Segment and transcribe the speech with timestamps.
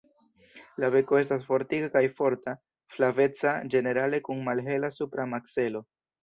[0.83, 2.55] La beko estas fortika kaj forta,
[2.95, 5.85] flaveca ĝenerale kun malhela supra makzelo.